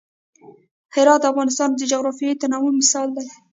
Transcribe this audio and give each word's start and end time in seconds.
هرات 0.95 1.19
د 1.21 1.25
افغانستان 1.33 1.69
د 1.73 1.81
جغرافیوي 1.91 2.35
تنوع 2.41 2.71
مثال 2.79 3.07
دی. 3.17 3.27